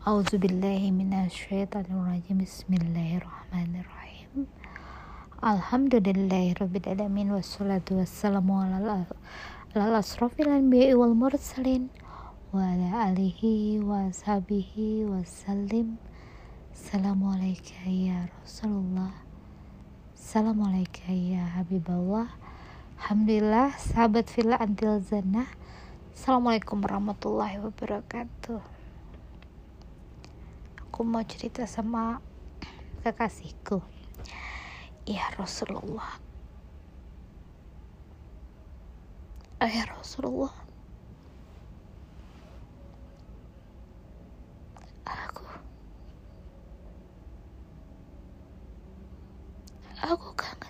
A'udzubillahiminasyaitonirrajim 0.00 2.40
Bismillahirrahmanirrahim. 2.40 4.48
Alhamdulillahirrabbilalamin 5.44 7.36
Wassalatu 7.36 8.00
wassalamu 8.00 8.64
ala 8.64 9.04
asrafil 9.76 10.48
anbiya'i 10.48 10.96
wal 10.96 11.12
mursalin 11.12 11.92
Wa 12.48 12.72
ala 12.72 13.12
alihi 13.12 13.84
wa 13.84 14.08
ashabihi 14.08 15.04
wassalim 15.04 16.00
Assalamualaikum 16.72 17.92
ya 17.92 18.32
Rasulullah. 18.40 19.12
Assalamualaikum 20.16 21.12
ya 21.12 21.44
Habiballah 21.60 22.40
Alhamdulillah 23.04 23.76
sahabat 23.76 24.32
villa 24.32 24.56
antil 24.64 24.96
zannah 25.04 25.52
Assalamualaikum 26.16 26.80
warahmatullahi 26.80 27.60
wabarakatuh 27.60 28.79
Aku 31.00 31.08
mau 31.08 31.24
cerita 31.24 31.64
sama 31.64 32.20
kekasihku. 33.00 33.80
Ya 35.08 35.32
Rasulullah. 35.32 36.20
Ya 39.64 39.88
Rasulullah. 39.88 40.52
Aku. 45.08 45.48
Aku 50.04 50.28
kangen 50.36 50.69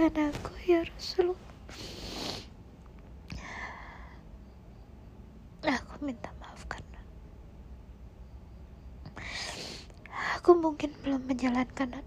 Maafkan 0.00 0.32
aku 0.32 0.52
ya 0.64 0.80
Rasulullah. 0.80 1.52
Aku 5.60 5.94
minta 6.00 6.32
maaf 6.40 6.64
karena 6.64 7.04
Aku 10.40 10.56
mungkin 10.56 10.96
belum 11.04 11.28
menjalankan 11.28 12.00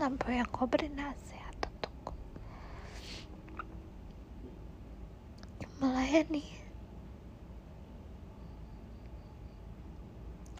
apa 0.00 0.28
yang 0.32 0.48
kau 0.48 0.64
beri 0.64 0.88
nasihat 0.88 1.52
untukku. 1.60 2.16
Melayani 5.76 6.48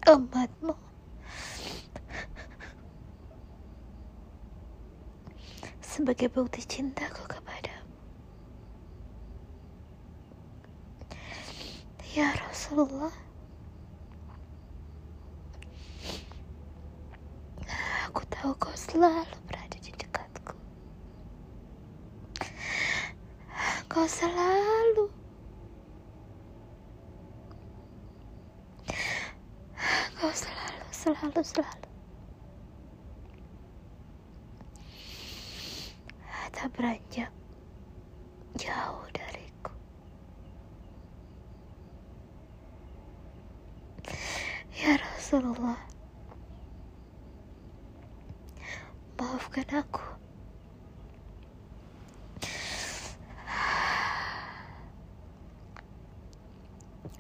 umatmu 0.05 0.77
sebagai 6.01 6.33
bukti 6.33 6.65
cintaku 6.65 7.29
kepadamu. 7.29 7.93
Ya 12.17 12.33
Rasulullah, 12.41 13.13
aku 18.09 18.25
tahu 18.33 18.57
kau 18.57 18.73
selalu 18.73 19.37
berada 19.45 19.77
di 19.77 19.93
dekatku. 19.93 20.57
Kau 23.93 24.09
selalu 24.09 25.13
Kau 30.17 30.33
selalu, 30.33 30.85
selalu, 30.97 31.41
selalu 31.45 31.90
beranjak 36.81 37.29
jauh 38.57 39.05
dariku. 39.13 39.73
Ya 44.81 44.97
Rasulullah, 44.97 45.77
maafkan 49.21 49.69
aku. 49.77 50.01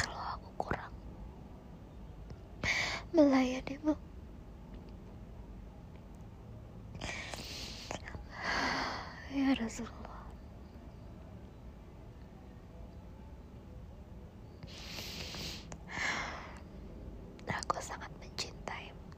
Kalau 0.00 0.40
aku 0.40 0.48
kurang 0.56 0.88
melayanimu. 3.12 3.92
Ya 9.30 9.54
Aku 9.70 9.86
sangat 17.78 18.10
mencintaimu 18.18 19.14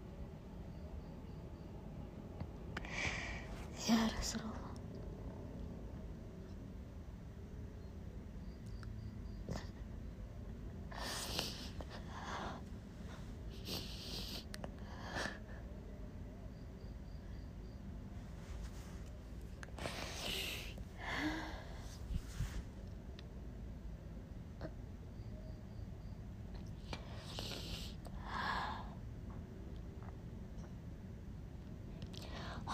Ya 3.89 3.97
Rasulullah 4.13 4.62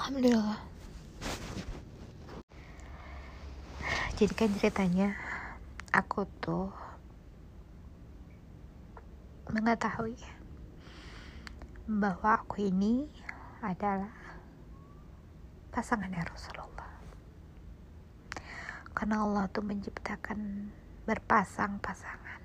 Alhamdulillah. 0.09 0.57
Jadi 4.17 4.33
kan 4.33 4.49
ceritanya 4.57 5.13
Aku 5.93 6.25
tuh 6.41 6.73
Mengetahui 9.53 10.17
Bahwa 11.85 12.41
aku 12.41 12.73
ini 12.73 13.05
Adalah 13.61 14.09
Pasangannya 15.77 16.25
Rasulullah. 16.25 16.89
Karena 18.97 19.29
Allah 19.29 19.45
tuh 19.53 19.61
menciptakan 19.61 20.73
Berpasang-pasangan. 21.05 22.41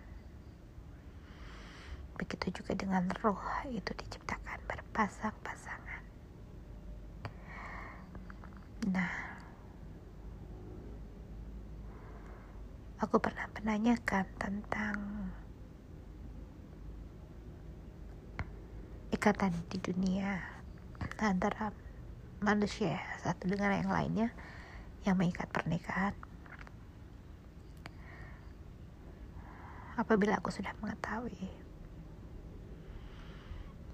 Begitu 2.20 2.60
juga 2.60 2.76
dengan 2.76 3.08
roh 3.24 3.40
Itu 3.72 3.96
diciptakan 3.96 4.68
berpasang-pasangan 4.68 6.03
Nah, 8.84 9.16
aku 13.00 13.16
pernah 13.16 13.48
menanyakan 13.56 14.28
tentang 14.36 14.96
ikatan 19.16 19.56
di 19.72 19.80
dunia 19.80 20.44
antara 21.16 21.72
manusia 22.44 23.00
satu 23.24 23.48
dengan 23.48 23.72
yang 23.72 23.88
lainnya 23.88 24.28
yang 25.08 25.16
mengikat 25.16 25.48
pernikahan. 25.48 26.12
Apabila 29.96 30.44
aku 30.44 30.52
sudah 30.52 30.76
mengetahui 30.84 31.48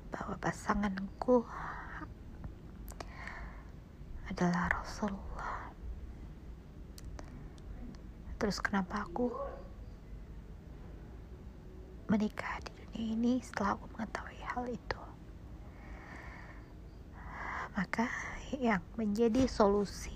bahwa 0.10 0.34
pasanganku 0.42 1.46
adalah 4.30 4.70
Rasulullah. 4.70 5.74
Terus 8.38 8.62
kenapa 8.62 9.04
aku 9.04 9.34
menikah 12.08 12.62
di 12.62 12.72
dunia 12.78 13.04
ini 13.18 13.34
setelah 13.42 13.76
aku 13.76 13.86
mengetahui 13.98 14.42
hal 14.54 14.64
itu? 14.70 15.02
Maka 17.74 18.06
yang 18.58 18.86
menjadi 18.96 19.50
solusi 19.50 20.16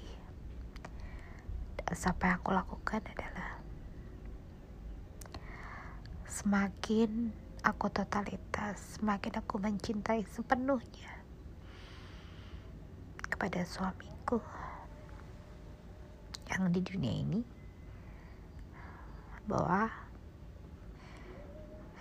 yang 1.94 2.38
aku 2.38 2.54
lakukan 2.54 3.02
adalah 3.06 3.62
semakin 6.26 7.30
aku 7.62 7.88
totalitas, 7.94 8.98
semakin 8.98 9.38
aku 9.38 9.62
mencintai 9.62 10.26
sepenuhnya 10.26 11.23
kepada 13.44 13.68
suamiku 13.68 14.40
yang 16.48 16.72
di 16.72 16.80
dunia 16.80 17.12
ini 17.12 17.44
bahwa 19.52 19.92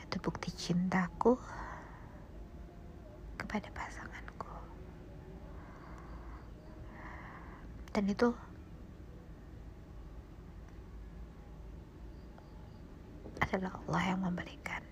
itu 0.06 0.22
bukti 0.22 0.54
cintaku 0.54 1.34
kepada 3.42 3.66
pasanganku. 3.74 4.54
Dan 7.90 8.06
itu 8.06 8.30
adalah 13.42 13.82
Allah 13.82 14.02
yang 14.14 14.22
memberikan. 14.22 14.82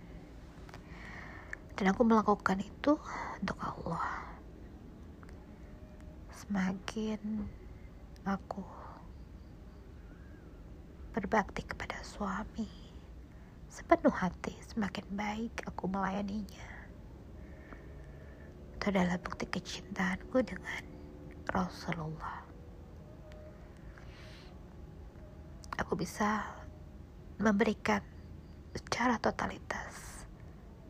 Dan 1.79 1.95
aku 1.95 2.03
melakukan 2.03 2.59
itu 2.59 2.99
untuk 3.39 3.59
Allah 3.63 4.30
semakin 6.51 7.47
aku 8.27 8.67
berbakti 11.15 11.63
kepada 11.63 11.95
suami 12.03 12.67
sepenuh 13.71 14.11
hati 14.11 14.59
semakin 14.67 15.07
baik 15.15 15.63
aku 15.71 15.87
melayaninya. 15.87 16.67
Itu 18.75 18.91
adalah 18.91 19.23
bukti 19.23 19.47
kecintaanku 19.47 20.43
dengan 20.43 20.83
Rasulullah. 21.55 22.43
Aku 25.79 25.95
bisa 25.95 26.51
memberikan 27.39 28.03
secara 28.75 29.23
totalitas 29.23 30.27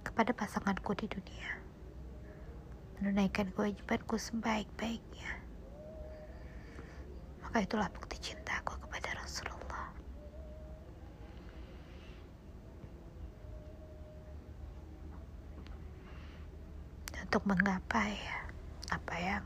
kepada 0.09 0.33
pasanganku 0.33 0.97
di 0.97 1.05
dunia. 1.05 1.53
Menunaikan 2.97 3.53
kewajibanku 3.53 4.17
sebaik-baiknya 4.17 5.40
maka 7.51 7.67
itulah 7.67 7.91
bukti 7.91 8.31
cintaku 8.31 8.79
kepada 8.79 9.11
Rasulullah? 9.19 9.91
Untuk 17.27 17.43
menggapai 17.51 18.15
apa 18.95 19.15
yang 19.19 19.43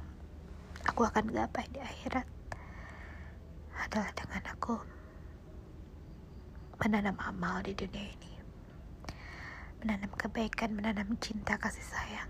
aku 0.85 1.09
akan 1.09 1.33
gapai 1.33 1.65
di 1.73 1.81
akhirat 1.81 2.29
adalah 3.89 4.13
dengan 4.13 4.53
aku 4.53 4.77
menanam 6.85 7.17
amal 7.25 7.65
di 7.65 7.73
dunia 7.73 8.05
ini. 8.05 8.33
Menanam 9.81 10.13
kebaikan 10.13 10.77
menanam 10.77 11.17
cinta 11.25 11.57
kasih 11.57 11.89
sayang 11.89 12.29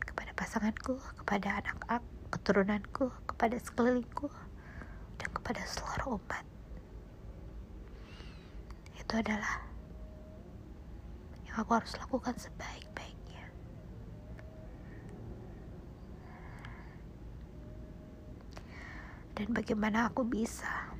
kepada 0.00 0.32
pasanganku 0.32 0.96
kepada 1.20 1.60
anak-anak 1.60 2.13
keturunanku 2.34 3.14
kepada 3.30 3.54
sekelilingku 3.62 4.26
dan 5.22 5.28
kepada 5.30 5.62
seluruh 5.70 6.18
umat. 6.18 6.42
Itu 8.98 9.14
adalah 9.22 9.62
yang 11.46 11.62
aku 11.62 11.78
harus 11.78 11.94
lakukan 11.94 12.34
sebaik-baiknya. 12.34 13.46
Dan 19.38 19.54
bagaimana 19.54 20.10
aku 20.10 20.26
bisa 20.26 20.90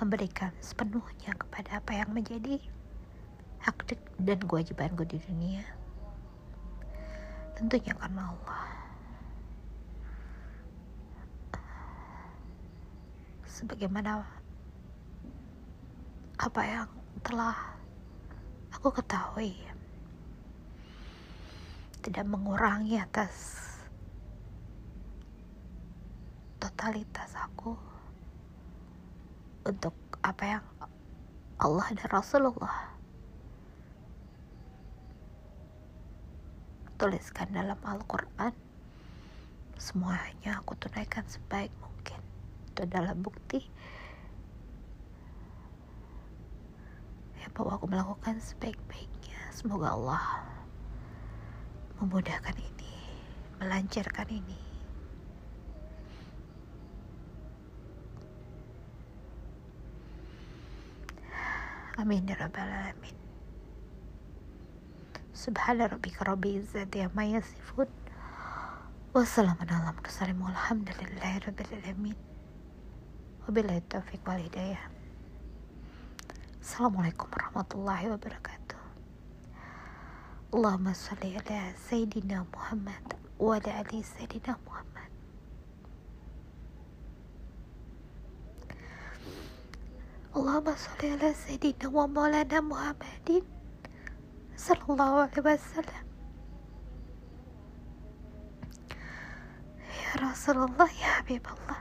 memberikan 0.00 0.52
sepenuhnya 0.64 1.36
kepada 1.36 1.80
apa 1.80 1.92
yang 1.96 2.12
menjadi 2.12 2.60
hak 3.64 3.96
dan 4.20 4.38
kewajibanku 4.44 5.08
di 5.08 5.16
dunia. 5.24 5.64
Tentunya 7.56 7.96
karena 7.96 8.28
Allah. 8.28 8.64
Sebagaimana 13.48 14.20
apa 16.36 16.60
yang 16.66 16.90
telah 17.24 17.56
aku 18.74 18.92
ketahui 19.00 19.56
tidak 22.04 22.26
mengurangi 22.28 23.00
atas 23.00 23.64
totalitas 26.60 27.32
aku 27.32 27.72
untuk 29.64 29.96
apa 30.20 30.44
yang 30.44 30.64
Allah 31.56 31.86
dan 31.96 32.08
Rasulullah 32.12 32.93
tuliskan 37.04 37.52
dalam 37.52 37.76
Al-Quran. 37.84 38.56
Semuanya 39.76 40.64
aku 40.64 40.72
tunaikan 40.80 41.20
sebaik 41.28 41.68
mungkin. 41.76 42.16
Itu 42.72 42.88
adalah 42.88 43.12
bukti 43.12 43.60
ya 47.44 47.52
bahwa 47.52 47.76
aku 47.76 47.92
melakukan 47.92 48.40
sebaik-baiknya. 48.40 49.36
Semoga 49.52 49.92
Allah 49.92 50.24
memudahkan 52.00 52.56
ini 52.56 52.96
melancarkan 53.60 54.28
ini. 54.32 54.60
Amin 62.00 62.24
ya 62.24 62.40
rabbal 62.40 62.64
alamin. 62.64 63.23
Subhana 65.34 65.90
rabbika 65.90 66.22
rabbil 66.24 66.62
izzati 66.62 67.02
amma 67.02 67.24
yasifun. 67.26 67.90
Wassalamun 69.14 69.66
ala 69.66 69.90
mursalin 69.90 70.38
walhamdulillahi 70.38 71.42
rabbil 71.42 71.74
alamin. 71.82 72.14
Wabillahi 73.42 73.82
taufiq 73.90 74.22
wal 74.22 74.38
hidayah. 74.38 74.78
Assalamualaikum 76.62 77.26
warahmatullahi 77.34 78.14
wabarakatuh. 78.14 78.78
Allahumma 80.54 80.94
salli 80.94 81.34
ala 81.34 81.74
sayyidina 81.82 82.46
Muhammad 82.54 83.18
wa 83.42 83.58
ala 83.58 83.82
ali 83.82 84.06
sayyidina 84.06 84.54
Muhammad. 84.62 85.10
Allahumma 90.30 90.78
salli 90.78 91.10
ala 91.10 91.34
sayyidina 91.34 91.90
wa 91.90 92.06
maulana 92.06 92.62
Muhammadin 92.62 93.53
صلى 94.56 94.82
الله 94.90 95.20
عليه 95.20 95.38
وسلم. 95.38 96.06
يا 99.80 100.30
رسول 100.30 100.56
الله 100.56 100.90
يا 100.92 101.06
حبيب 101.06 101.46
الله 101.46 101.80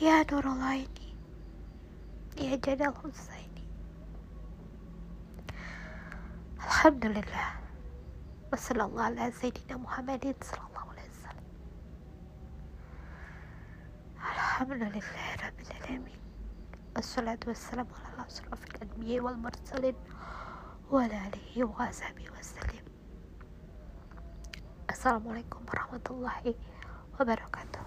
يا 0.00 0.32
نور 0.32 0.52
العين 0.52 0.88
يا 2.38 2.56
جلال 2.56 2.82
الحسين. 2.88 3.52
الحمد 6.56 7.06
لله. 7.06 7.48
وصلى 8.52 8.84
الله 8.84 9.02
على 9.02 9.32
سيدنا 9.32 9.76
محمد 9.76 10.36
صلى 10.42 10.60
الله 10.68 10.84
عليه 10.90 11.10
وسلم. 11.10 11.46
الحمد 14.16 14.72
لله 14.72 15.34
رب 15.46 15.60
العالمين. 15.60 16.20
والصلاة 16.96 17.38
والسلام 17.46 17.86
على 17.94 18.26
أشرف 18.26 18.64
الأنبياء 18.64 19.24
والمرسلين. 19.24 19.94
وعلى 20.90 21.20
آله 21.28 21.64
وصحبه 21.64 22.24
وسلم. 22.38 22.84
السلام 24.90 25.28
عليكم 25.28 25.60
ورحمة 25.68 26.06
الله 26.10 26.54
وبركاته. 27.20 27.80